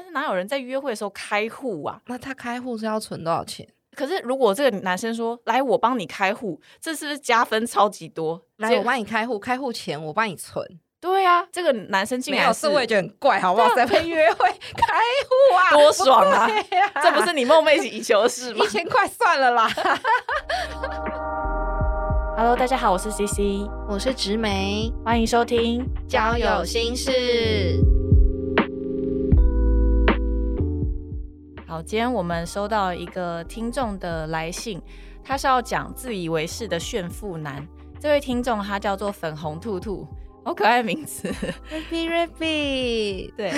[0.00, 2.00] 但是哪有人在约会的时候开户啊？
[2.06, 3.68] 那他开户是要存多少钱？
[3.94, 8.40] 可是如果这个男生说来我帮你开户，这是不是加分超级多？
[8.56, 10.66] 来我帮你开户，开户钱我帮你存。
[11.02, 13.74] 对啊，这个男生竟然是我也觉得很怪，好不好？
[13.74, 14.86] 在会约会 开
[15.28, 16.48] 户啊，多爽啊！
[17.02, 18.64] 这不是你梦寐以求的事吗？
[18.64, 19.68] 一千块算了啦。
[22.38, 27.99] Hello，大家好，我是 CC，我是植梅，欢迎收听交友心事。
[31.70, 34.82] 好，今天我们收到一个听众的来信，
[35.22, 37.64] 他是要讲自以为是的炫富男。
[38.00, 40.04] 这位听众他叫做粉红兔兔。
[40.42, 41.28] 好可爱的名字
[41.70, 43.34] ，Happy Rabbit。
[43.36, 43.52] 对，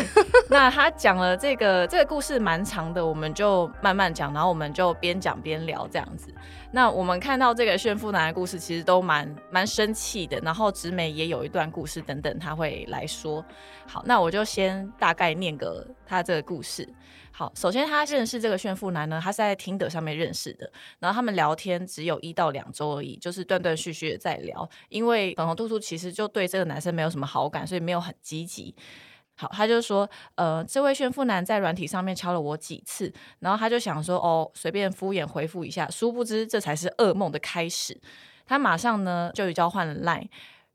[0.51, 6.35] 那他讲了这个这个故事蛮长的，我们就慢慢讲，然后我们就边讲边聊这样子。
[6.75, 10.41] 那我们看到这个炫富男的故事，其实都蛮蛮生气的。
[10.41, 13.45] 然后直美也有一段故事等等，他会来说。
[13.87, 16.89] 好，那我就先大概念个他这个故事。
[17.31, 24.69] 好，首先他认识这个炫富男呢，他是在听的上面认识的，然后他们聊天只有一到两周而已，就是断断续续的在聊。
[24.89, 28.75] 因为粉红兔兔其实就对这个男生没有什么好感，所以没有很积极。
[29.43, 38.01] 好，他就说，呃，这位炫富男在软体上面敲了我几次，然后他就想说，哦，随便敷衍回复一下，殊不知这才是噩梦的开始。
[38.47, 40.29] 他马上呢就与交换了 line。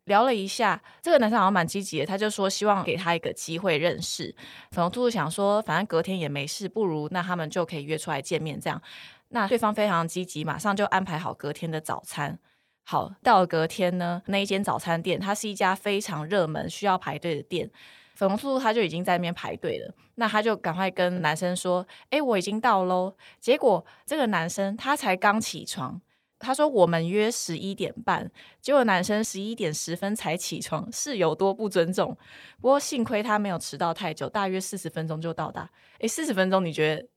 [0.04, 4.36] 聊了一下，这个男生好像蛮积极的，他就说希望给他一个机会认识。
[4.72, 8.60] 粉红兔兔想说，反正隔天也没事，不如那他们就可以约出来见面。
[8.60, 8.82] 这样，
[9.30, 12.38] 那对方非常积极，马上就安排好隔天的早餐。
[12.84, 17.70] 好，到了隔天呢，那一间早餐店，它是一家非常热门、需要排队的店。
[18.18, 26.02] 粉红素素他就已经在那边排队了，那他就赶快跟男生说：“哎，我已经到喽。”结果这个男生他才刚起床。
[26.40, 28.30] 他说：“我们约十一点半，
[28.62, 32.16] 结果男生十一点十分才起床，是有多不尊重？
[32.62, 35.68] 不过幸亏他没有迟到太久，大约四十分钟就到达。
[36.00, 37.08] 哎，四十分钟，你觉得？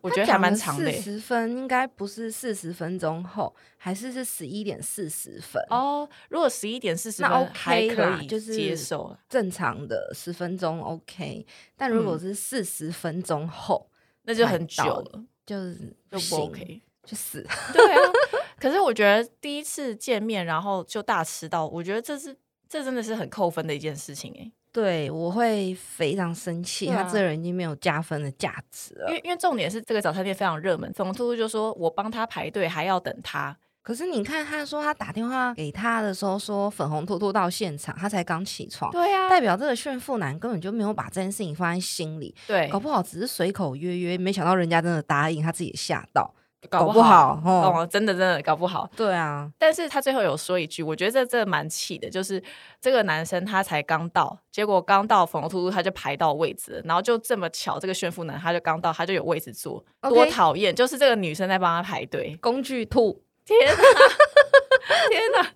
[0.00, 0.92] 我觉得还蛮长的。
[0.92, 5.62] 四十分应该不是四十分钟后，还是是十一点四十分？
[5.70, 11.46] 哦，如果十一点四十分还可以，就是接受正常的十分钟 OK。
[11.76, 13.88] 但如果是四十分钟后，
[14.22, 17.46] 那就很久了，就是就不 OK，就死。
[17.72, 18.12] 对啊。
[18.58, 22.34] ”可是我觉得第一次见面，然后就大迟到，我觉得这是
[22.68, 24.50] 这真的是很扣分的一件事情哎。
[24.76, 29.08] 对，我会非常生气，他这人已经没有加分的价值了。
[29.08, 33.56] 因为因为重点是这个早餐店非常热门，粉红兔兔就说我帮他排队还要等他。
[33.82, 46.34] 可是你看他说他打电话给他的时候说粉红兔兔到现场，他才刚起床，对啊，代表这个炫富男根本就没有把这件事情放在心里，对，搞不好只是随口约约，没想到人家真的答应，他自己吓到。
[46.68, 48.90] 搞不好哦，真的真的搞不好。
[48.96, 52.42] 对啊，但是他最后有说一句，我觉得这这蛮气的，就是
[52.80, 60.74] 这个男生他才刚到，结果刚到粉红兔兔他就排到位置，然后就这么巧，这个炫富男他就刚到，他就有位置坐，多讨厌！
[60.74, 63.74] 就是这个女生在帮他排队，工具兔，天哪！
[65.10, 65.50] 天哪！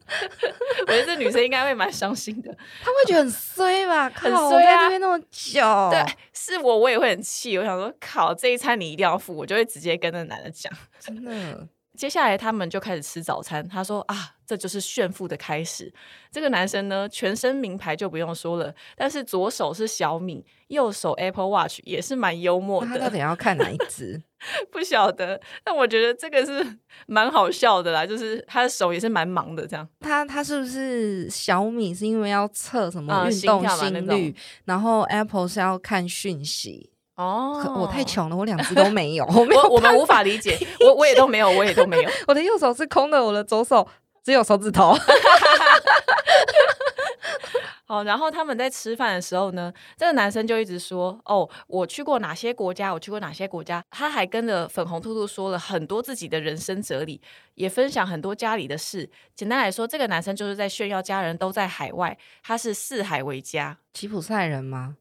[0.87, 2.51] 我觉得这女生应该会蛮伤心的，
[2.83, 4.11] 她会觉得很衰吧？
[4.15, 4.83] 很衰啊！
[4.83, 7.57] 这边那么久，对，是我我也会很气。
[7.59, 10.73] 我想说，靠，这一餐你一定要付，我就会直接跟那男的讲。
[10.99, 11.69] 真的。
[12.01, 13.69] 接下来他们就开始吃早餐。
[13.69, 15.93] 他说啊，这就是炫富的开始。
[16.33, 22.87] 这个男生呢，全身名牌就不用说了，但是左手是小米，右手 Apple Watch 也是蛮幽默的。
[22.87, 24.19] 他到底要看哪一只？
[24.73, 25.39] 不晓得。
[25.63, 29.87] 但我觉得这个是 蛮好笑的啦，就是他的手也是蛮忙的这样。
[30.01, 34.35] 他他是不是小米是因为要测什么运动心率，
[34.65, 36.91] 然后 Apple 是要看讯息？
[37.21, 43.87] 哦，我太穷了，我两只都没有， 我我们无法理解，我我也都没有，我也都没有， 我的右手是空的，我的左手
[44.25, 44.97] 只有手指头。
[47.85, 52.95] 好，然后他们在吃饭的时候呢，这个男生就一直说：“哦，我去过哪些国家？
[52.95, 57.21] 我去过哪些国家？”他还跟着粉红兔兔说了很多自己的人生哲理，
[57.57, 59.11] 也分享很多家里的事。
[59.35, 64.95] 简单来说，这个男生就是在炫耀家人都在海外，他是四海为家，吉普赛人吗？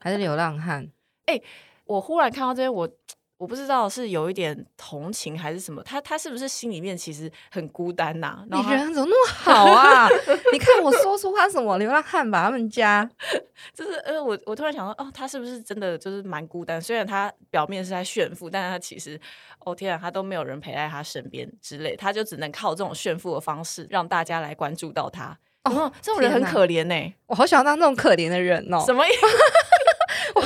[0.00, 0.88] 还是流浪汉？
[1.26, 1.40] 哎，
[1.84, 2.88] 我忽然看到这些，我
[3.36, 8.44] 我不知道是有一点同情还是什么，他他是不是心里面其实很孤单呐？
[8.50, 10.08] 你人怎么那么 好啊？
[10.52, 13.08] 你看我说出他什么流浪汉吧，他们家
[13.74, 16.80] 就是呃，我我突然想到，哦，他是不是真的就是蛮孤单？
[16.80, 19.20] 虽然他表面是在炫富，但是他其实，
[19.60, 25.36] 哦天啊，他都没有人陪在他身边之类，他就只能靠这种炫富的方式让大家来关注到他。
[25.64, 28.82] 哦，这种人很可怜呢，我好想要当那种可怜的人哦。
[28.86, 29.02] 什么？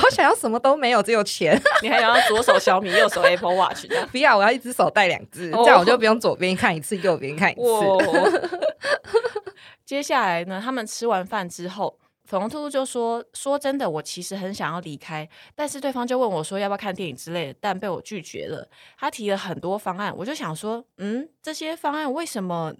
[0.09, 1.55] 我想要什么都没有，只有钱。
[1.83, 4.05] 你还想要左手小米，右手 Apple Watch 的？
[4.11, 8.59] 不要，我要一只手戴两只，这样我就不用左边看一次，右边看一次。
[9.85, 18.67] 接下来呢，他们吃完饭之后，粉红兔兔就说：“说真的，我其实很想要离开，但是对方就问我说要不要看电影之类的，但被我拒绝了。
[18.97, 22.73] 他提了很多方案，我就想说，嗯，这些方案为什么？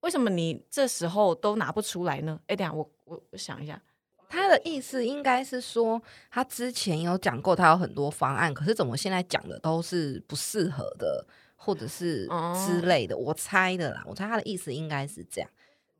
[0.00, 2.38] 为什么你这时候都拿不出来呢？
[2.46, 3.80] 哎，等下我我我想一下，
[4.28, 6.00] 他的意思应该是说，
[6.30, 12.28] 他之前有讲过他有很多方案，可是怎么现在讲的都是不适合的，或者是
[12.66, 13.16] 之类的？
[13.16, 15.50] 我猜的啦，我猜他的意思应该是这样。”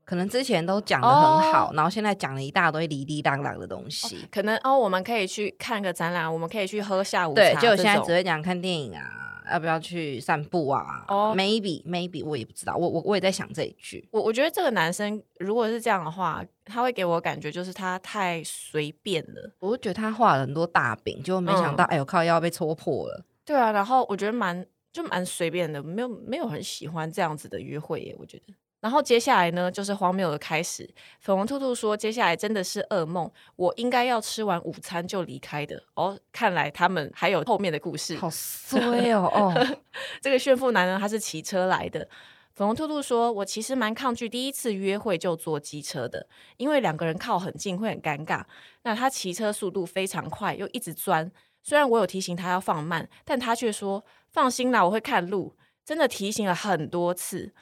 [0.06, 4.24] 可能之前都讲的很好，然后现在讲了一大堆离离当当的东西。
[4.30, 7.42] 可能哦，我们可以去看个展览，我们可以去喝下午茶。
[7.42, 11.04] 对，就现在只会讲看电影啊，要不要去散步啊？
[11.08, 14.06] 哦，maybe maybe 我也不知道，我我我也在想这一句。
[14.10, 19.50] 我我觉得这个男生如果是这样的话，他会给我感觉就是他太随便了。
[19.58, 23.24] 我就觉得他画了很多大饼，就没想到哎呦靠，要被戳破了。
[23.44, 28.54] 对啊，然后我觉得蛮就蛮随便的，没有没有很喜欢这样子的约会耶，我觉得。
[28.80, 30.88] 然后接下来呢，就是荒谬的开始。
[31.20, 38.14] 粉红兔兔说：“接下来真的是噩梦，我应该要吃完午餐就离开的。”哦，看来他们还有后面的故事。
[38.16, 39.30] 好衰哦！
[39.34, 39.78] 哦，
[40.20, 42.06] 这个炫富男呢他是骑车来的。
[42.54, 46.26] 粉红兔兔说：“我其实蛮抗拒第一次约会就坐机车的，
[46.56, 48.44] 因为两个人靠很近会很尴尬。
[48.82, 51.30] 那他骑车速度非常快，又一直钻。
[51.62, 57.52] 虽然我有提醒他要放慢，但他却说：‘放心啦，我会看路。’真的提醒了很多次。”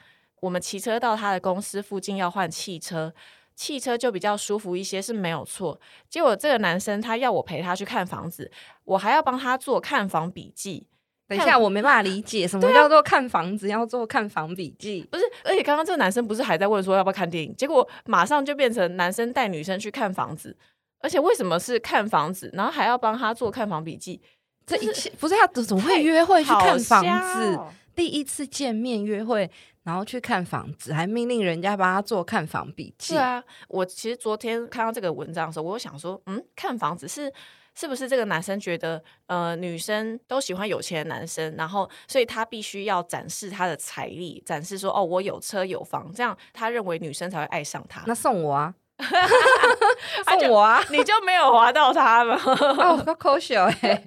[0.45, 3.11] 我们骑车到他的公司附近要换汽车，
[3.55, 5.79] 汽车就比较舒服一些是没有错。
[6.07, 8.51] 结果这个男生他要我陪他去看房子，
[8.83, 10.87] 我还要帮他做看房笔记。
[11.27, 15.07] 等一下，我没办法理解什么叫做看房子要做看房笔记。
[15.09, 20.55] 不是，而且刚刚这个男生不是还在问说要不要看电影，结果马上就变成男生带女生去看房子，
[20.99, 24.21] 而且为什么是看房子，然后还要帮他做看房笔记？
[24.67, 27.03] 这一切不是他怎么会约会去看房
[27.33, 27.59] 子？
[27.95, 29.49] 第一次见面约会。
[29.85, 33.13] 然后去看房子，还命令人家帮他做看房笔记。
[33.13, 37.31] 对啊，我其实昨天看到这个文章的时候，我有想说，嗯，看房子是
[37.75, 48.01] 是不是这个男生觉得，呃，女生都喜欢有钱的男生，然后所以他必须要展示他的财力，展示说，哦，我有车有房，这样他认为女生才会爱上他。
[48.07, 48.73] 那送我啊，
[50.27, 52.41] 送我啊，你就没有划到他吗？
[52.45, 54.03] 哦，好搞笑哎，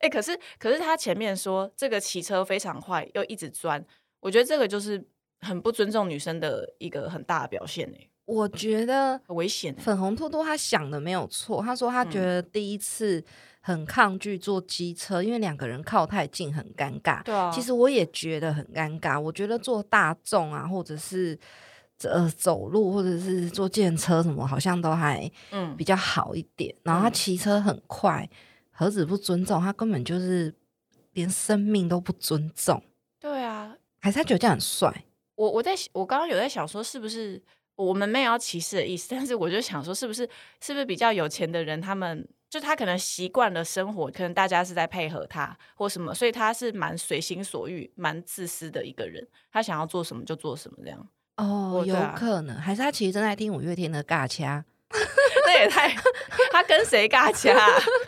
[0.00, 3.84] 哎，可是可是他前面说这个骑车非常快，又一直钻。
[4.22, 5.04] 我觉得这个就是
[5.40, 8.08] 很不尊重女生的一个很大的表现诶。
[8.24, 9.74] 我觉得很危险。
[9.74, 13.22] 粉红兔兔他想的没有错，他说他觉得第一次
[13.60, 17.20] 很抗拒坐机车，因为两个人靠太近很尴尬。
[17.24, 19.20] 对啊，其实我也觉得很尴尬。
[19.20, 21.36] 我觉得坐大众啊，或者是
[22.04, 26.72] 呃走路，或者是坐电车什么，好像都还嗯比较好一点。
[26.84, 28.26] 然后他骑车很快，
[28.70, 30.54] 何止不尊重，他根本就是
[31.14, 32.80] 连生命都不尊重。
[34.02, 34.92] 还是他觉得这样很帅。
[35.36, 37.40] 我我在我刚刚有在想说，是不是
[37.76, 39.08] 我们没有要歧视的意思？
[39.10, 40.28] 但是我就想说，是不是
[40.60, 49.26] 是不是比较有钱的人，他们就他可能习惯了生活，可能大家是在配合他或什么，所以他是蛮随心所欲、蛮自私的一个人。
[49.50, 51.08] 他想要做什么就做什么，这样。
[51.36, 54.64] 哦，有可能，还是他其实正在听五月天的尬掐。
[55.62, 55.88] 那也太，
[56.52, 57.54] 他跟谁尬掐？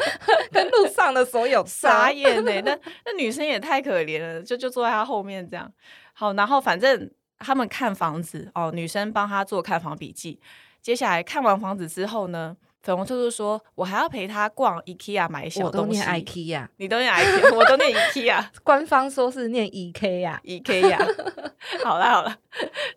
[0.50, 2.52] 跟路上的所有傻眼呢？
[2.62, 5.70] 那那女生也太可怜了，就就坐在他后面这样。
[6.12, 10.40] 好，然后反正他们看房子哦，女生帮他做看房笔记。
[10.80, 18.44] 接下来看完房子之后呢，粉红兔兔说：“我还要陪他逛 IKEA 买小东西。”我都念 IKEA，你都念 IKEA，我都念 IKEA。
[18.62, 20.94] 官方说是念 EK，EK。
[21.82, 22.36] 好啦好啦，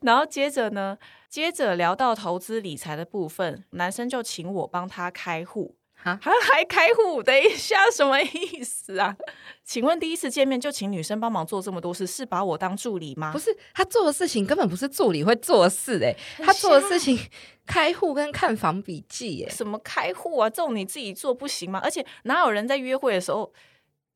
[0.02, 0.98] 然后接着呢？
[1.30, 5.76] 接着聊到投资理财的部分，男生就请我帮他开户，
[6.22, 7.22] 还还开户？
[7.24, 9.16] 等一下，什么意思啊？
[9.66, 13.32] 请问第一次见面就请女生帮忙做这么多事，是把我当助理吗？
[13.34, 17.20] 不是，他做的事情根本不是助理会做的事，哎，他做的事情
[17.66, 20.50] 开户跟看房笔记，哎，什么开户啊？
[20.50, 21.82] 这种你自己做不行吗？
[21.84, 23.52] 而且哪有人在约会的时候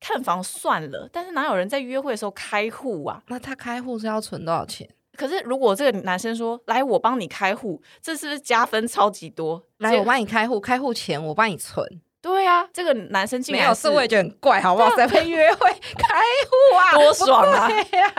[0.00, 3.22] 看房算了，但是哪有人在约会的时候开户啊？
[3.28, 4.88] 那他开户是要存多少钱？
[5.16, 11.86] 可是，如果这个男生说：“来，我帮你开户，这是不是加分超级多？”来，我帮你开户，开户钱我帮你存。
[12.22, 14.94] 对啊，这个男生竟然没有，是我也觉得很怪，好不好？
[14.94, 17.68] 在被约会开户啊，多爽 啊！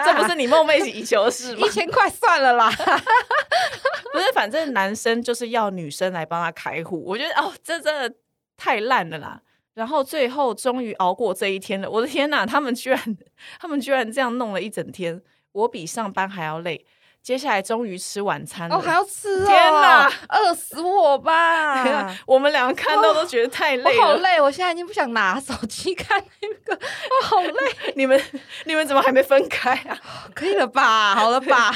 [0.03, 1.65] 这不是你梦寐以求的事吗？
[1.65, 2.69] 一千块算了啦，
[4.11, 7.01] 不是，反正男生就是要女生来帮他开户。
[7.05, 8.13] 我觉得哦，这真的
[8.57, 9.41] 太烂了啦。
[9.73, 11.89] 然后最后终于熬过这一天了。
[11.89, 13.17] 我的天哪，他们居然，
[13.59, 15.19] 他们居然这样弄了一整天。
[15.53, 16.85] 我比上班还要累，
[17.21, 19.45] 接下来终于吃晚餐了，哦，还要吃哦！
[19.45, 22.13] 天哪，饿死我吧！
[22.27, 26.75] 我们两个看到都觉得太 累了，好累，我现在已经不想拿手机看那个，
[27.21, 27.93] 我好累。
[27.95, 28.21] 你们
[28.65, 29.97] 你们怎么还没分开啊？
[30.35, 31.15] 可以了吧？
[31.15, 31.71] 好了吧？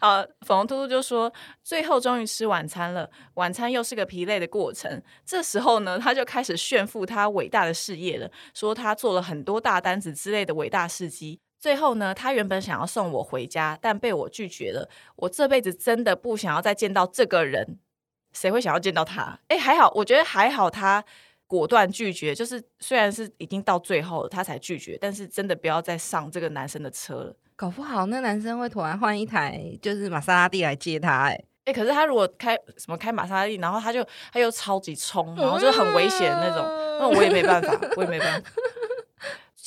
[0.00, 5.00] 好，粉红兔兔就说，最后终于吃晚餐了，晚餐又是个疲累的过程。
[5.24, 11.38] 这时候呢，他就开始炫富他伟大的事业了，说他做了很多大单子之类的伟大事迹。
[11.60, 14.88] 最后呢，他原本想要送我回家，但被我拒绝了。
[15.14, 17.78] 我这辈子真的不想要再见到这个人，
[18.32, 19.38] 谁会想要见到他？
[19.48, 21.04] 哎，还好，我觉得还好，他
[21.46, 22.34] 果断拒绝。
[22.34, 27.36] 就是虽然是已经到最后了，他才拒绝，但是真的不要再上这个男生的车了。
[27.54, 31.24] 搞不好那男生会突然换一台就是玛莎拉蒂来接他。
[31.24, 34.02] 哎哎，可是他如果开什么开玛莎拉蒂，然后他就
[34.32, 36.64] 他又超级冲，然后就很危险那种，
[36.98, 38.50] 那我也没办法，我也没办法。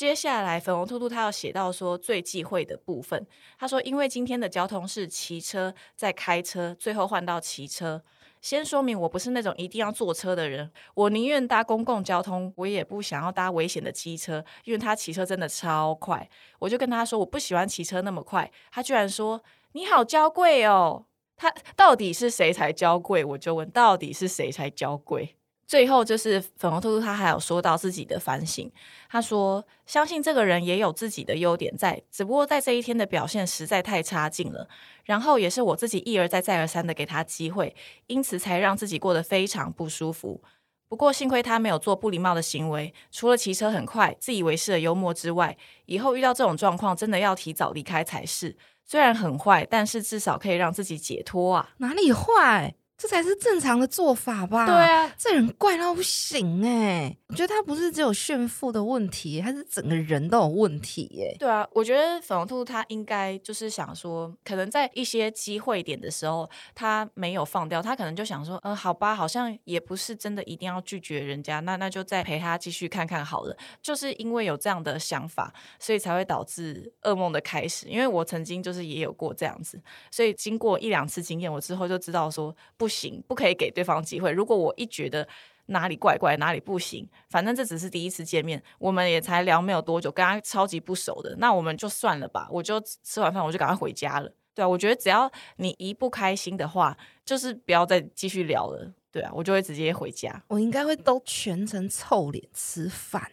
[0.04, 3.26] 接下来，粉红兔兔他要写到说最忌讳的部分。
[3.58, 8.04] 他说，因为今天的交通是骑车再开车，最后换到骑车。
[8.42, 16.30] 先说明，我不是那种一定要坐车的人，我宁愿搭公共交通，我也不想要搭危险的机车，因为他骑车真的超快。
[16.60, 18.52] 我就跟他说，我不喜欢骑车那么快。
[18.74, 19.42] 他居然说，
[19.72, 21.06] 你好娇贵哦。
[21.38, 23.24] 他到底是谁才娇贵？
[23.24, 25.38] 我就问，到底是谁才娇贵？
[25.66, 28.72] 最后就是粉红兔兔，他还有说到自己的反省。
[29.10, 34.68] 他说：“相信这个人也有自己的优点在，只不过在这一天的表现实在太差劲了。
[35.06, 37.76] 然后也是我自己一而再、再而三的给他机会，
[38.08, 40.42] 因此才让自己过得非常不舒服。
[40.88, 48.56] 不过幸亏他没有做不礼貌的行为，除了骑车很快、自以为是的幽默之外，以后遇到这种状况，真的要提早离开才是。
[48.86, 51.70] 虽然很坏，但是至少可以让自己解脱啊！
[51.78, 54.66] 哪里坏？”这才是正常的做法吧？
[54.66, 57.18] 对啊，这人怪到不行哎！
[57.28, 61.36] 我觉得他不是只有炫富的问题，他是整个人都有问题耶。
[61.40, 73.58] 对啊，我觉得粉红兔他应该就是想说，可能在一些机会点的时候，他没有放掉，他可能就想说，嗯，好吧，好像也不是真的一定要拒绝人家，那那就再陪他继续看看好了。
[73.82, 77.88] 就是因为有这样的想法，所以才会导致噩梦的开始。
[77.88, 79.82] 因为我曾经就是也有过这样子，
[80.12, 82.94] 所以经过一两次经验，我之后就知道说不。
[82.94, 84.32] 行，不可以给对方机会。
[84.32, 85.28] 如果我一觉得
[85.66, 92.48] 哪里怪怪，哪里不行，反正这只是第一次见面，我们也才聊没有多久，跟他超级不熟的，那我们就算了吧。
[92.52, 94.32] 我就吃完饭，我就赶快回家了。
[94.54, 98.94] 对啊，我觉得只要你一不开心的话，就是不要再继续聊了。
[99.12, 100.44] 对啊，我就会直接回家。
[100.48, 103.32] 我应该会都全程臭脸吃饭。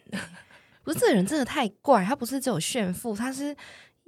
[0.82, 3.54] 不是这个人真的太怪，他不是只有炫富，他是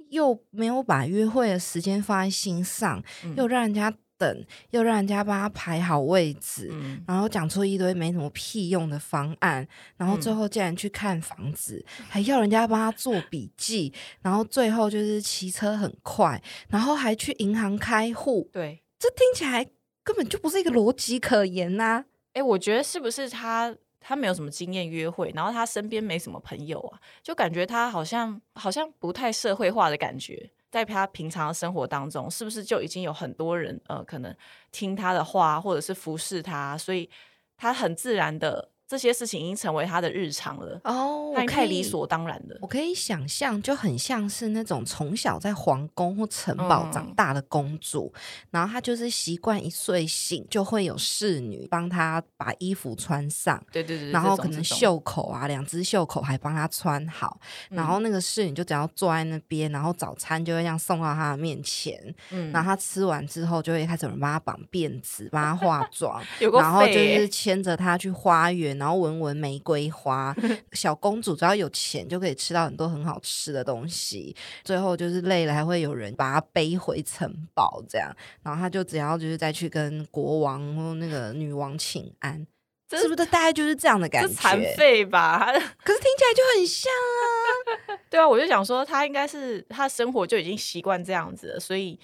[0.09, 3.03] 又没有把约会的时间放在心上，
[3.37, 3.93] 又让人家。
[4.23, 6.71] 等又让人家帮他排好位置，
[7.05, 18.49] 然后讲出一堆没什么屁用的方案，然后最后竟然去看房子，还要人家帮他做笔记，然后最后就是骑车很快，然后还去银行开户。
[18.53, 19.65] 对，这听起来
[20.03, 22.05] 根本就不是一个逻辑可言呐！
[22.33, 30.51] 哎，我觉得是不是他他没有什么经验约会，然后他身边没什么朋友啊，就感觉他好像好像不太社会化的感觉。
[30.73, 34.35] 在他平常的生活当中，是不是就已经有很多人呃，可能
[34.71, 37.07] 听他的话，或者是服侍他，所以
[37.55, 38.72] 他很自然的。
[38.93, 42.55] 这些事情已经成为他的日常了哦，太理所当然的。
[42.61, 48.13] 我可以想象，就很像是那种从小在皇宫或城堡长大的公主，
[48.51, 57.39] 然后她就是习惯一睡醒就会有侍女帮她把衣服穿上，对对对，然后可能袖口啊，两只袖口还帮她穿好，
[57.71, 68.73] 然后那个侍女就只要坐在那边，然后早餐就会这样送到她的面前，嗯，然后她吃完之后就会开始有人帮她绑辫子，帮她化妆， 然后就是牵着她去花园。
[68.83, 70.35] 然后闻闻玫瑰花，
[70.73, 74.35] 小公主只要有钱就可以吃到很多很好吃的东西。
[74.61, 78.13] 最后就是累了，还会有人把她背回城堡，这样。
[78.41, 82.45] 然后她就只要就是再去跟国王或那个女王请安，
[82.91, 84.33] 是不是大概就是这样的感觉？
[84.33, 85.45] 残废吧？
[85.45, 87.99] 可是听起来就很像啊。
[88.11, 91.97] 对啊，我就想说，他应该是他生活就已经习惯这样子了，所以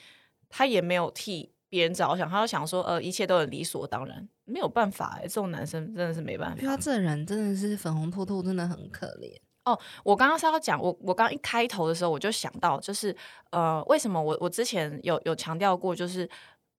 [0.47, 4.29] 他也没有替别人着想，他就想说，呃，一切都很理所当然。
[4.49, 6.61] 没有办法哎，这种男生真的是没办法。
[6.61, 9.31] 遇到这人真的是粉红兔兔，真的很可怜
[9.65, 9.79] 哦。
[10.03, 13.15] 我刚刚是要讲，我我刚刚一开头的时候，我就想到，就是
[13.51, 16.29] 呃，为什么我我之前有有强调过，就是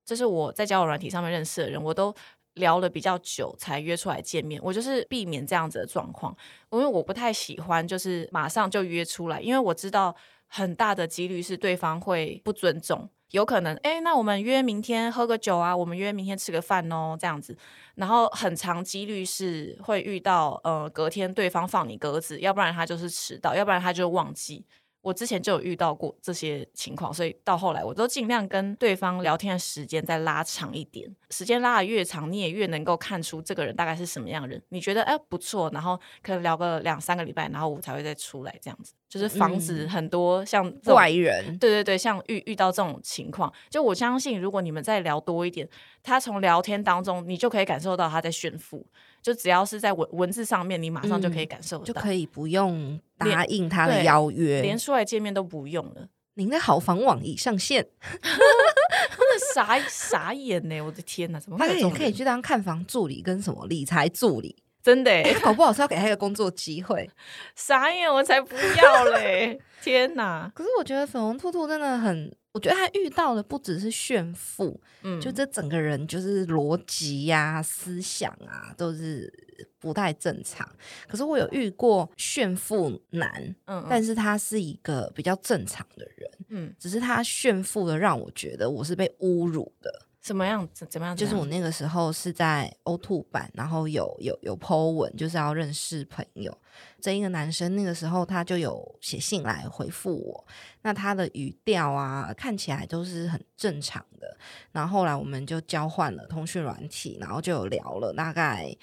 [0.04, 2.14] 就是我在交友软体上面认识的人，我都
[2.54, 6.36] 聊了比较久才约出来见面，我就是避免这样子的状况，
[6.72, 10.14] 因为我不太喜欢就是马上就约出来，因为我知道
[10.48, 13.08] 很大的几率是对方会不尊重。
[13.30, 17.56] 有可能，哎，那我们约明天喝个酒啊，我们约明天吃个饭哦，这样子，
[17.94, 24.64] 然后很长几率是会遇到，呃，隔天对方放你鸽子，要不然他就是迟到，要不然他就忘记。
[25.02, 31.14] 我之前就有遇到过这些情况，所以到后来我都尽量跟对方聊天的时间再拉长一点。
[31.30, 34.62] 时间拉的越长，你也越能够看出这个人大概是什么样的人。
[34.68, 41.56] 你觉得哎不错，然后可能聊个两三个礼拜，然后我才会再出来这样子，就是防止很多像怪人。
[41.58, 45.66] 对对对，像遇遇到这种情况，就我相信，如果你们再聊多一点，
[46.02, 48.86] 他从聊天当中，你就可以感受到他在炫富。
[49.22, 56.08] 就只要是在文文字上面，你马上就可以感受到，就可以不用答应他的邀约，连出来见面都不用了。
[56.34, 57.86] 您的好房网已上线，
[58.22, 60.80] 真的傻傻眼呢！
[60.80, 64.56] 我的天哪，怎么他也可以去当看房助理跟什么理财助理？
[64.82, 65.10] 真的，
[65.42, 67.08] 搞不好是要给他一个工作机会。
[67.54, 69.60] 傻眼，我才不要嘞！
[69.82, 70.50] 天哪！
[70.54, 72.34] 可是我觉得粉红兔兔真的很。
[72.52, 79.32] 我觉得他遇到的不只是炫富，嗯，就这整个人就是逻辑呀、思想啊，都是
[79.78, 80.68] 不太正常。
[81.06, 90.06] 可是我有遇过炫富男，嗯，但是他是一个比较正常的人，嗯，只是他炫富的让我觉得我是被侮辱的。
[90.20, 90.86] 什么样子？
[90.90, 91.16] 怎么样？
[91.16, 96.56] 就是我那个时候是在 O Two 版，然后有有有 Po 文，就是要认识朋友。
[97.00, 100.46] 这一个男生那个时候他就有写信来回复我，
[100.82, 104.36] 那他的语调啊看起来都是很正常的。
[104.72, 108.76] 然后后来我们就交换了通讯软体，然后就有聊了大概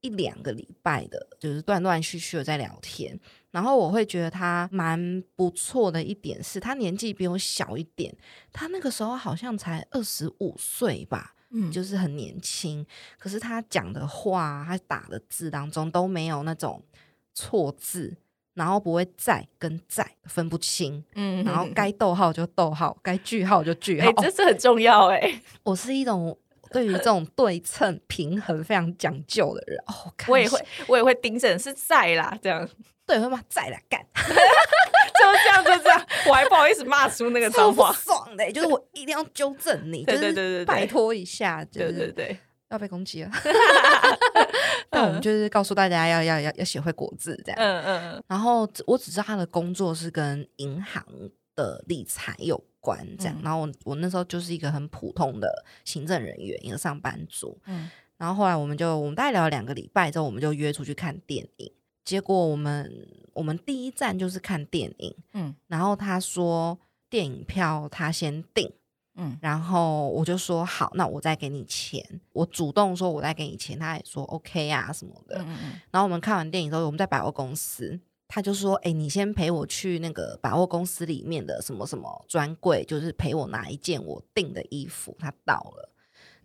[0.00, 3.18] 一两个礼拜的，就是断断续续的在聊天。
[3.52, 8.12] 然后我会觉得他蛮不错的一点是，他年纪比我小一点，
[8.52, 12.84] 他那个时候好像才二十五岁吧，嗯，就是很年轻。
[13.18, 16.82] 可是他讲的话，他打的字当中都没有那种
[17.34, 18.16] 错字，
[18.54, 25.40] 然后不会在跟在分不清，嗯，然后 该逗号就逗号，该句号就句号，这是很重要哎。
[25.62, 26.36] 我是一种
[26.72, 32.68] 对于这种对称平衡非常讲究的人哦，我也会我也会盯着是在啦，这样。
[33.04, 34.22] 对，会骂在啦干， 就
[35.44, 42.38] 这样，就这样，我还不好意思骂出那个脏话，爽的，就是我一定要纠正你，对对对对，拜托一下，对对对，
[42.70, 43.30] 要被攻击了。
[44.92, 48.24] 那我们就是告诉大家要要要要学会国字这样，嗯嗯嗯。
[48.28, 51.04] 然后我只知道他的工作是跟银行
[51.56, 53.40] 的理财有关，这样。
[53.42, 57.58] 然后我我那时候就是一个很普通的行政人员，一个上班族。
[57.64, 57.90] 嗯。
[58.18, 61.72] 然后后来我们就我们大概聊了两个礼拜之后，我们就约出去看电影。
[62.04, 68.70] 结果我们我们第一站就是看电影，嗯，然后他说电影票他先订，
[69.14, 77.98] 嗯，然后我就说好，那我再给你钱，我主动说我再给你钱，他也说 OK 啊什么的，嗯嗯，然后我们看完电影之后，我们在百货公司，
[78.34, 85.90] 他就说，哎，你先陪我去那个百货公司里面的什么什么专柜，就是陪我拿一件我订的衣服，他到了，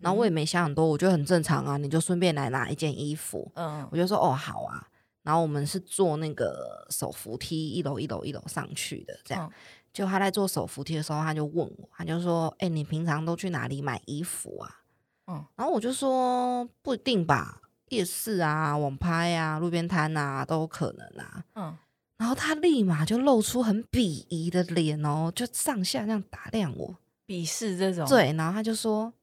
[0.01, 4.85] 然后我也没想很多，我觉得很正常啊，你就顺便来拿一件衣服，嗯，我就说哦好啊。
[5.23, 9.49] 然后我们是坐那个手扶梯，一楼一楼一楼上去的，这样。
[9.93, 14.69] 就他在坐手扶梯的时候，他就问我，他就说：“哎，你平常都去哪里买衣服啊？”
[15.31, 21.77] 嗯，然后我就说：“不一定吧，夜市啊、网拍啊、路边摊啊都有可能啊。”嗯，
[22.17, 26.95] 然后他立马就露出很鄙夷的脸哦，就上下这样打量我，
[27.27, 28.07] 鄙视这种。
[28.07, 29.13] 对，然后他就说：“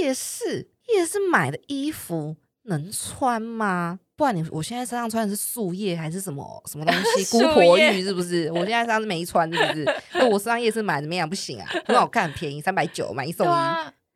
[0.00, 7.24] 夜市，夜市买的衣服能穿吗？”不然你，我现在身上穿的是树叶还是什么什么东西？
[7.32, 8.52] 姑婆玉是不是？
[8.52, 9.84] 我现在身上是没穿，是不是？
[10.14, 11.28] 那我身上夜市买怎么样？
[11.28, 13.50] 不行啊，很好看，便宜，三百九买一送一。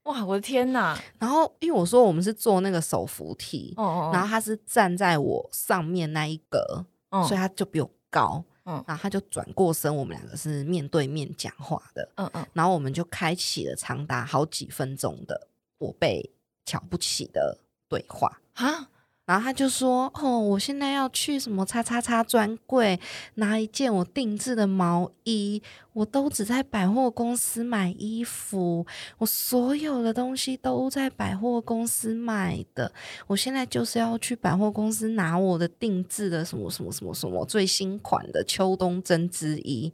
[0.07, 0.99] 哇，我的天哪！
[1.19, 6.85] 然后因为我说我们是坐那个手扶梯，然后他是站在我上面那一格，
[7.29, 8.43] 所以他就比我高。
[8.69, 12.09] 嗯，然后他就转过身，我们两个是面对面讲话的。
[12.17, 16.29] 嗯嗯，然后我们就开启了长达好几分钟的我被
[16.65, 18.89] 瞧不起的对话啊。
[19.27, 22.99] 然后他就说：“哦，我现在要去什么叉叉叉专柜
[23.35, 25.61] 拿一件我定制的毛衣，
[25.93, 28.87] 我都只在百货公司买衣服，
[29.19, 32.93] 我所有的东西都在百货公司买的。
[33.27, 39.93] 我现在就是要去百货公司拿我的定制的什么什么什么什么最新款的秋冬针织衣。”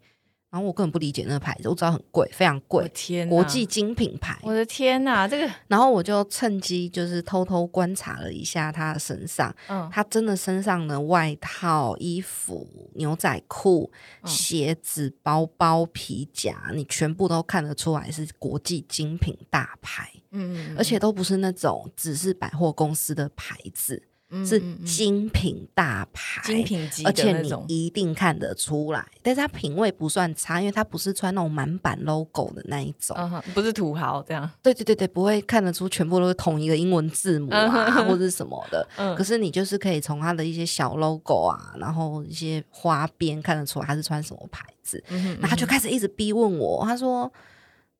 [0.53, 4.38] 然后我根本不理解那个牌子，我知道很贵，非常贵，天，国际精品牌。
[4.43, 5.51] 我的天哪，这个！
[5.67, 13.91] 然后我就趁机就是偷偷观察了一下他的身上，嗯，他真的身上的外套、衣服、牛仔裤、
[14.27, 24.03] 鞋子、包包、皮夹，你全部都看得出来是国际精品大牌，嗯，而且都不是那种只是百货公司的牌子。
[24.47, 29.07] 是精品大牌，精品级，而且你一定看得出来。
[29.23, 33.16] 但是他品味不算差，因为他不是穿那种满版 logo 的那一种，
[33.53, 34.49] 不是土豪这样。
[34.62, 38.87] 对对对对，不会看得出全部都是同一个英文字母啊，或者什么的。
[39.16, 45.03] 可是你就是可以从他的一些小 logo 啊，然后一些花边看得出来他是穿什么牌子。
[45.40, 47.33] 那他就开始一直逼问我，他说：“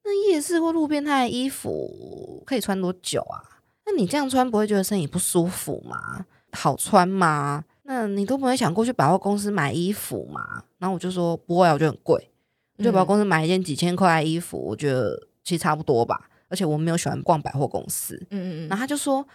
[0.05, 3.39] 那夜市或路边摊的衣服可以穿多久啊？
[3.87, 6.27] 那你这样穿不会觉得身体不舒服吗？
[6.53, 7.65] 好穿吗？
[7.85, 12.31] 那你都不会想过去百货公司买衣服吗？”然后我就说：“不会，我觉得很贵。
[12.79, 16.29] 我就百货公司买一件几千块的衣服，我觉得其实差不多吧。
[16.49, 18.69] 而且我没有喜欢逛百货公司。”嗯嗯嗯。
[18.69, 19.27] 然后他就说。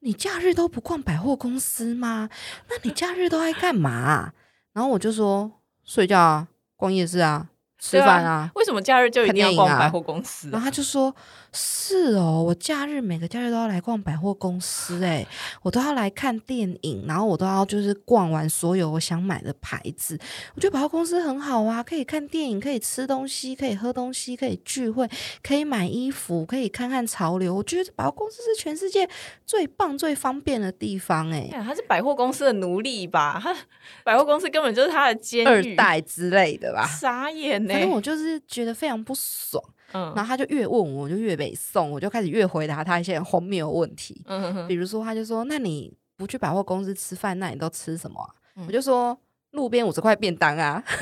[0.00, 2.28] 你假日都不逛百货公司吗？
[2.68, 4.30] 那你假日都爱干嘛？
[4.72, 5.50] 然后我就说
[5.82, 7.48] 睡觉啊，逛夜市啊。
[7.78, 8.50] 吃饭啊？
[8.54, 10.50] 为什么假日就一定要逛百货公司？
[10.50, 11.12] 然后他就说
[11.58, 15.26] ：“是哦，我假日每个假日都要来逛百货公司，哎，
[15.62, 20.18] 我都要来看电影，然后我都要就是逛完所有我想买的牌子。
[20.54, 25.08] 我觉得百货公司很好啊，可以看电影，可以吃东西，可以喝东西，可以聚会，
[25.42, 27.54] 可以买衣服，可以看看潮流。
[27.54, 29.08] 我觉得百货公司是全世界
[29.46, 31.30] 最棒、最方便的地方。
[31.30, 33.40] 哎，他是百货公司的奴隶吧？
[33.42, 33.56] 他
[34.04, 36.86] 百货公司根本就是他的监狱、二代之类的吧？
[36.86, 48.20] 傻眼。”反正我就是觉得非常不爽，嗯，然后他就越问我，我就越北送，我就开始越回答他一些荒谬问题，嗯比如说他就说，那你不去百货公司吃饭，那你都吃什么？
[48.66, 49.18] 我就说
[49.56, 50.80] 路边五十块便当啊。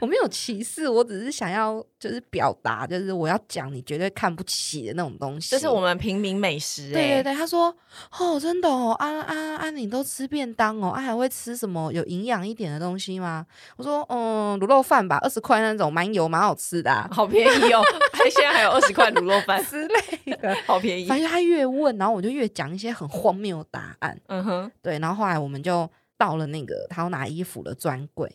[0.00, 5.50] 我没有歧视，我只是想要就是表达，就是我要讲你绝对看不起的那种东西。
[5.50, 6.92] 这是我们平民美食。
[6.92, 7.74] 对对对，他说
[8.16, 13.44] 哦，真的哦，啊啊啊，你都吃便当哦，啊还会吃什么有营养一点的东西吗？
[13.76, 21.06] 我说嗯，卤肉饭吧，二十块那种，蛮油蛮好吃的，好便宜哦， 还现在还有二十块卤肉饭之类的， 好便宜。
[21.06, 24.16] 反正他越问，然后我就越讲一些很荒谬的答案。
[24.28, 25.90] 嗯哼，对，然后后来我们就。
[26.18, 28.28] 到了那个他要拿衣服的专柜，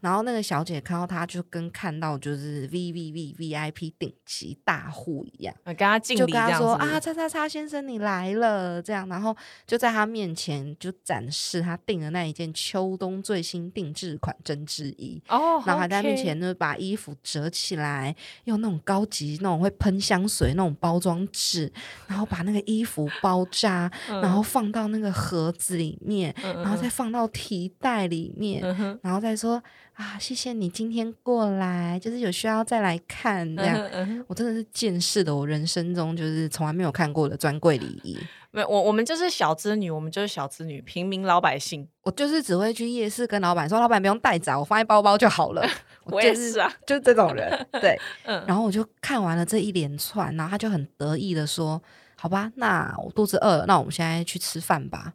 [0.00, 21.70] 然后那个小姐看到他就跟看到就是 V V V V I P 顶级大户一样，跟他敬礼，就跟他说啊，叉叉叉先生你来了，这样，然后就在他面前就展示他订的那一件秋冬最新定制款针织衣哦，然后还在面前呢把衣服折起来，用那种高级那种会喷香水那种包装纸，
[22.06, 27.25] 然后把那个衣服包扎，然后放到那个盒子里面，然后再放到。
[27.28, 28.62] 提袋里面，
[29.02, 29.62] 然后再说
[29.94, 34.24] 啊，谢谢你今天过来，就是有需要再来看这样。
[34.26, 38.18] 我真的是见识的，我人生中就是从来没有看过的专柜礼仪。
[38.50, 41.86] 没有，我我们就是小资女，我们就是小资女，平民老百姓。
[42.02, 45.66] 我就是只会去夜市跟老板说，老板不用带走，我放在包包就好了。
[46.04, 47.66] 我也是啊， 就是这种人。
[47.72, 47.98] 对，
[48.46, 51.82] 然后我就看完了这一连串，然后他就很得意的说
[52.16, 55.12] ：“好吧，那我肚子饿了，那我们现在去吃饭吧。”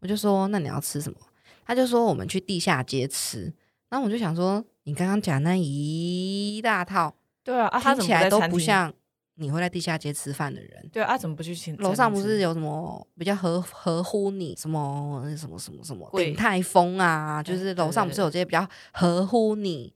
[0.00, 1.18] 我就说：“那你要吃什么？”
[1.64, 3.52] 他就说我们去地下街吃，
[3.88, 8.92] 然后我就想说，你刚刚讲那一大套，对啊，听起来都不像
[9.36, 10.88] 你会在地下街吃饭的人。
[10.92, 12.12] 对啊，怎么不去请楼上？
[12.12, 17.42] 不是有什么比较合合乎你什么什么什么什么鼎泰丰啊？
[17.42, 19.92] 就是楼上不是有这些比较合乎你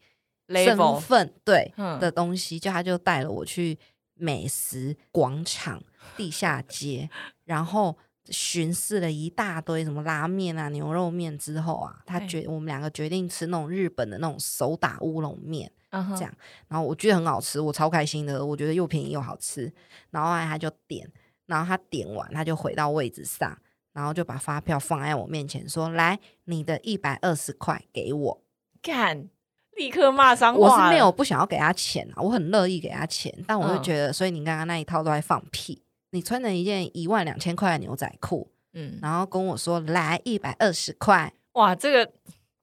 [0.49, 2.59] 身份对的东西？
[2.59, 3.79] 就他就带了我去
[4.15, 5.83] 美食广场
[6.17, 7.11] 地下街，
[7.45, 7.97] 然后。
[8.31, 16.35] 巡视了一大堆什么拉面啊、牛肉面之后啊，他决我们两个决定吃那种日本的那种手打乌龙面，这样，
[16.69, 19.73] 然后我觉得很好吃，我超开心的，我觉得又便宜又好吃。
[20.11, 21.11] 然后他就点，
[21.47, 23.59] 然后他点完他就回到位置上，
[23.93, 28.43] 然后就把发票放在我面前，说：“来，你的一百二十块给我。”
[28.81, 29.29] 干，
[29.77, 30.61] 立刻骂脏话。
[30.61, 35.83] 我是没有不想要给他钱啊，我很乐意给他钱，但我就觉得，所以你刚刚那一套都在放屁。
[36.11, 42.13] 你穿了一件一万两千块的牛仔裤，嗯，然后跟我说来一百二十块，哇，这个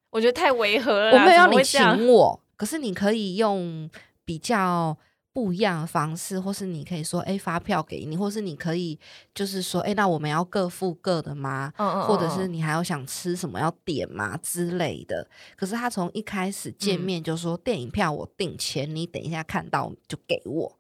[0.10, 1.18] 我觉得太违和了。
[1.18, 3.90] 我没有要你请我，可是你可以用
[4.24, 4.98] 比较
[5.32, 8.98] 不一样的方式，或是你可以说，哎，发票给你，或是你可以
[9.34, 11.74] 就是说，哎，那我们要各付各的吗？
[11.78, 15.28] 嗯嗯，或者是你还要想吃什么要点吗之类的？
[15.58, 20.78] 可是他从一开始见面就说，电影票我订，钱你等一下看到就给我。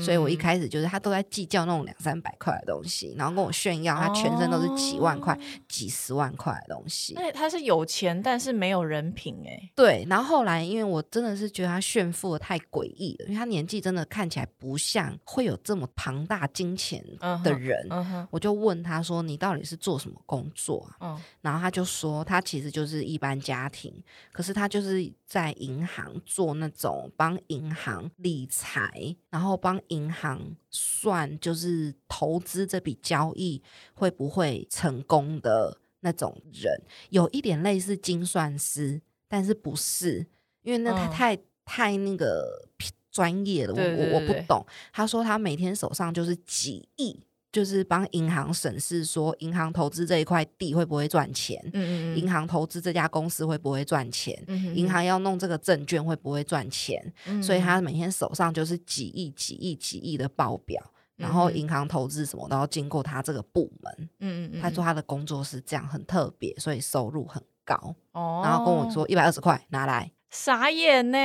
[0.00, 7.14] 所以，我一开始就是他都在计较那种两三百块的东西，然后跟我炫耀他全身都是几万块、几十万块的东西。
[7.14, 9.70] 那他是有钱，但是没有人品哎。
[9.76, 17.04] 对，然后后来，因为我真的是觉得他炫富的太诡异了，因为他年纪真的看起来不像会有这么庞大金钱
[17.44, 17.88] 的人。
[18.30, 23.92] 我就问他说：“你到底是做什么工作？”嗯，然后他就说：“他其实就是一般家庭，
[24.32, 33.62] 可是他就是在银行做那种帮银行理财，然后帮。”帮银行算，就是投资这笔交易
[33.94, 40.26] 会不会成功的那种人，有一点类似精算师，但是不是，
[40.62, 42.68] 因为那他太太那个
[43.10, 44.64] 专业了，我我我不懂。
[44.92, 47.20] 他说他每天手上就是几亿。
[47.56, 51.58] 就是帮银行审视，说银行投资这一块地会不会赚钱？
[51.72, 54.38] 嗯嗯银行投资这家公司会不会赚钱？
[54.46, 57.02] 嗯银行要弄这个证券会不会赚钱？
[57.24, 57.42] 嗯。
[57.42, 60.84] 所以他每天手上就是几亿、几亿、几亿的报表，
[61.16, 64.10] 然后银行投资什么都要经过他这个部门。
[64.20, 64.60] 嗯嗯嗯。
[64.60, 67.94] 他说他的工作是这样，很特别，所以收入很高。
[68.12, 68.42] 哦。
[68.44, 70.12] 然后跟我说一百二十块拿来。
[70.30, 71.18] 傻眼呢，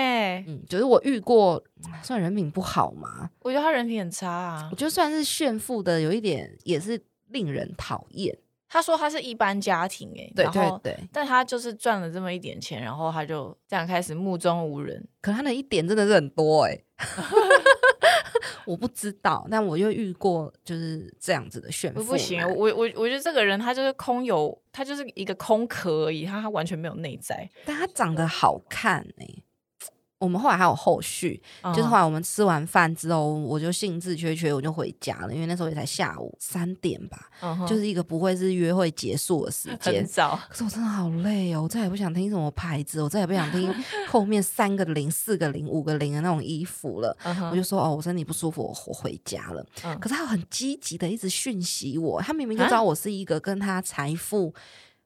[0.47, 1.61] 嗯，就是我遇过，
[2.01, 3.29] 算人品不好嘛？
[3.39, 4.69] 我觉得他人品很差啊。
[4.71, 8.37] 我觉得算是炫富的，有一点也是令人讨厌。
[8.69, 15.05] 他说他是一般家庭，哎，对对对，但他就是赚了这么一点钱，然后他就这样开始目中无人。
[15.19, 16.79] 可他那一点真的是很多哎。
[18.65, 22.03] 我不知道，但我又遇过就是这样子的炫富。
[22.03, 29.27] 不行，我我我觉得这个人他就是空有，他就是一个空壳而已，他他完全没有内在，但他长得好看哎。
[30.21, 37.27] 我们后来还有后续，就是后来我们吃完饭之后，我就兴致缺缺，我就回家了，因为那时候也才下午三点吧，
[37.67, 39.95] 就是一个不会是约会结束的时间。
[40.01, 43.73] 很早，可是我真的好累哦，我再也不想听什么牌子，我再也不想听
[44.07, 47.17] 后面三个零、四个零、五个零的那种衣服了。
[47.51, 49.65] 我就说哦，我身体不舒服，我我回家了。
[49.99, 54.53] 可是他很积极的一直讯息我，他明明就知道我是一个跟他财富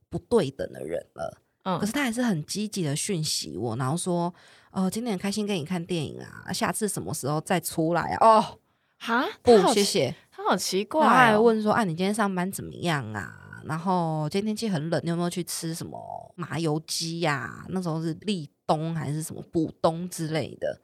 [0.09, 1.37] 不对等的人了，
[1.79, 4.33] 可是他还是很积极的讯息我，然后说。
[4.71, 8.17] 哦，今天很开心跟你看电影啊，下次什么时候再出来啊？
[8.19, 8.59] 哦，
[8.99, 10.13] 哈，不，谢谢。
[10.29, 13.61] 他好奇怪，他还问说啊，你今天上班怎么样啊？
[13.63, 15.97] 然后今天天气很冷，你有没有去吃什么
[16.35, 17.63] 麻油鸡呀？
[17.69, 20.81] 那时候是立冬还是什么补冬之类的？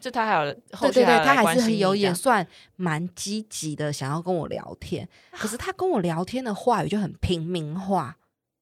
[0.00, 5.06] 就他还有，对对对，他还是有也算蛮积极的，想要跟我聊天。
[5.32, 8.16] 可是他跟我聊天的话语就很平民化，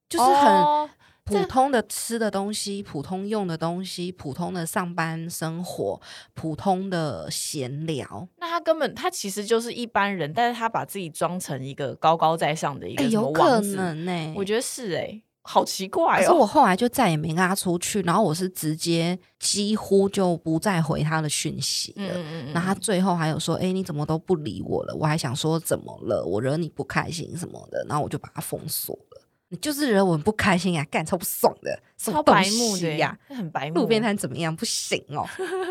[0.09, 0.89] 就是很。
[1.25, 6.01] 普通的吃的东西，普通用的东西，普通的上班生活，
[6.33, 8.27] 普通的闲聊。
[8.37, 14.33] 那他根本他其实就是一般人，但是他把自己装成一个高高在上的一个有可能呢？
[14.35, 16.19] 我觉得是哎，好奇怪哦。
[16.19, 22.13] 可是我后来就再也没跟他出去，然后我是直接几乎就不再回他的讯息了。
[22.13, 26.25] 嗯嗯嗯那他最后还有说：“哎，你怎么都不理我了？”我还想说怎么了？
[26.25, 27.85] 我惹你不开心什么的？
[27.87, 29.12] 然后我就把他封锁了。
[29.61, 33.81] 就是惹我很不开心呀，干超不爽的，超白目的呀，很白目。
[33.81, 34.55] 路边摊怎么样？
[34.55, 35.27] 不行哦，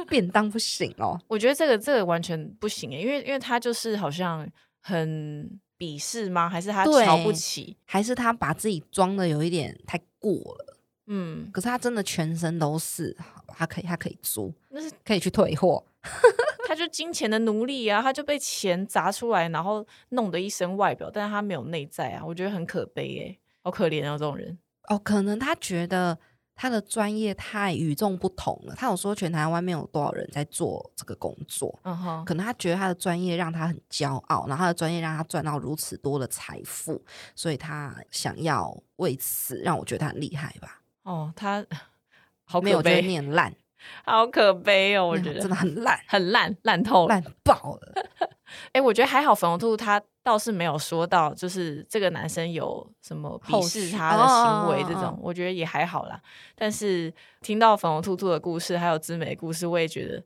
[0.08, 1.20] 便当不行哦。
[1.28, 4.48] 我觉得这个这个完全不行诶，因为因为他就是好像
[4.80, 6.48] 很鄙视吗？
[6.48, 7.76] 还是他瞧不起？
[7.84, 10.78] 还是他把自己装的有一点太过了？
[11.06, 15.84] 嗯，可是他真的全身都是，好，他可以他可以租，那是可以去退货。
[16.66, 23.38] 他就金钱的奴隶啊，他就被钱砸出来，然后弄得一身外表，但是他没有内在啊，我觉得很可悲诶。
[23.62, 26.18] 好可怜啊，这种人哦，可能他觉得
[26.54, 28.74] 他的专业太与众不同了。
[28.74, 37.02] 他有说全台湾没有多少人在做这个工作，嗯哼，可能他觉得他的专业让他很骄傲，然后他的专业让他赚到如此多的财富，
[37.34, 40.82] 所以他想要为此让我觉得他很厉害吧。
[41.04, 41.64] 哦，他
[42.44, 43.54] 好没有觉得你很烂，
[44.04, 47.94] 好可悲哦，我觉得真的很烂，很烂，烂透烂爆了。
[48.72, 50.02] 哎，我觉得还好，粉红兔他。
[50.22, 56.20] 倒是没有说到，就是这个男生有什么鄙视他的行为这种，我觉得也还好啦。
[56.54, 60.22] 但是听到粉红兔兔的故事，还有知美的故事，我也觉得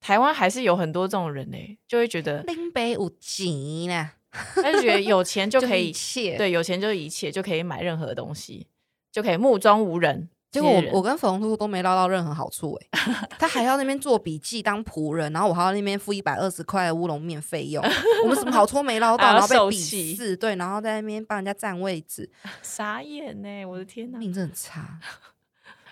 [0.00, 3.52] 台湾还是有很多这种人呢，就会觉得林北有钱
[3.88, 4.10] 呢，
[4.56, 8.66] 他就觉得有钱就 可以一切，对，有钱就一切就可以买任何东西，
[9.12, 10.28] 就可以目中无人。
[10.50, 13.00] 结果我我跟粉红兔兔都没捞到任何好处哎，
[13.38, 17.84] 他还要那边做笔记当仆人，然后我还要那边付一百二十块的乌龙面费用，
[18.24, 22.30] 我们什么好 处没捞到，然后被鄙视，对，然后在那边帮人家占位置，
[22.62, 24.98] 傻眼呢，我的天哪，命真的差。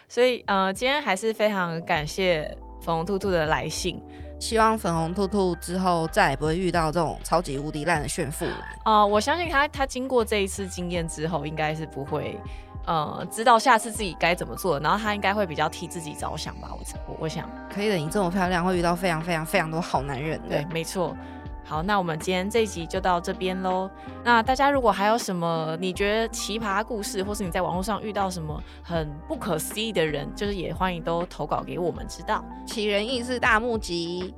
[0.08, 4.00] 所以呃，今天还是非常感谢粉红兔兔的来信，
[4.40, 8.46] 希望粉红兔兔之后再也不会遇到这种超级无敌烂的炫富
[8.84, 9.04] 啊！
[9.04, 12.40] 我相信他他经过这一次经验之后，应该是不会。
[12.86, 16.68] 呃，知道下次自己该怎么做，然后他应该会比较替自己着想吧。
[16.70, 20.40] 我我我想可以的，你这么漂亮，会遇到非常非常非常多好男人。
[20.48, 21.14] 对，没错。
[21.68, 23.90] 好，那我们今天这一集就到这边喽。
[24.22, 32.44] 那大家如果还有什么你觉得奇葩故事，或是你在网络上遇到什么很不可思议的人，就是也欢迎都投稿给我们知道。
[32.66, 34.32] 奇人异事大募集。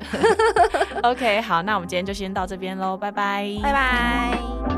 [1.05, 4.78] OK，好，那我们今天就先到这边喽，拜拜，拜拜。